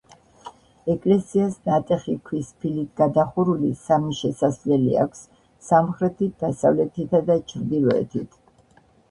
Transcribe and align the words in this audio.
ეკლესიას 0.91 1.57
ნატეხი 1.69 2.15
ქვის 2.29 2.49
ფილით 2.63 2.89
გადახურული 3.01 3.69
სამი 3.83 4.17
შესასვლელი 4.21 4.97
აქეს: 5.05 5.23
სამხრეთით, 5.69 6.35
დასავლეთითა 6.47 7.23
და 7.31 7.39
ჩრდილოეთით. 7.55 8.37